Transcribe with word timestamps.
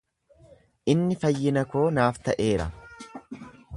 Inni 0.93 1.17
fayyina 1.25 1.65
koo 1.75 1.85
naaf 1.99 2.17
ta'eera. 2.29 2.67